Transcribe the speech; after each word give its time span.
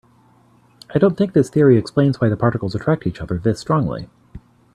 I 0.95 0.97
don't 0.97 1.15
think 1.15 1.33
this 1.33 1.51
theory 1.51 1.77
explains 1.77 2.19
why 2.19 2.27
the 2.29 2.35
particles 2.35 2.73
attract 2.73 3.05
each 3.05 3.21
other 3.21 3.37
this 3.37 3.59
strongly. 3.59 4.09